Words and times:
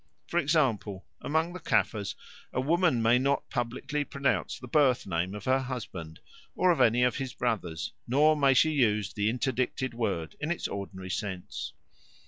For 0.25 0.39
example, 0.39 1.05
among 1.21 1.53
the 1.53 1.59
Caffres 1.59 2.15
a 2.51 2.59
woman 2.59 3.03
may 3.03 3.19
not 3.19 3.47
publicly 3.51 4.03
pronounce 4.03 4.57
the 4.57 4.67
birth 4.67 5.05
name 5.05 5.35
of 5.35 5.45
her 5.45 5.59
husband 5.59 6.19
or 6.55 6.71
of 6.71 6.81
any 6.81 7.03
of 7.03 7.17
his 7.17 7.33
brothers, 7.35 7.93
nor 8.07 8.35
may 8.35 8.55
she 8.55 8.71
use 8.71 9.13
the 9.13 9.29
interdicted 9.29 9.93
word 9.93 10.35
in 10.39 10.49
its 10.49 10.67
ordinary 10.67 11.11
sense. 11.11 11.73